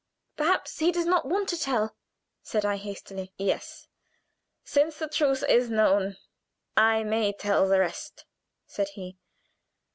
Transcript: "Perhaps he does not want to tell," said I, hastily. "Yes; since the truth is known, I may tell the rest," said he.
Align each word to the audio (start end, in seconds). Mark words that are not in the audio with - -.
"Perhaps 0.35 0.79
he 0.79 0.91
does 0.91 1.05
not 1.05 1.27
want 1.27 1.47
to 1.49 1.59
tell," 1.59 1.95
said 2.41 2.65
I, 2.65 2.77
hastily. 2.77 3.33
"Yes; 3.37 3.87
since 4.63 4.97
the 4.97 5.07
truth 5.07 5.43
is 5.47 5.69
known, 5.69 6.17
I 6.75 7.03
may 7.03 7.33
tell 7.33 7.67
the 7.67 7.77
rest," 7.81 8.25
said 8.65 8.89
he. 8.89 9.19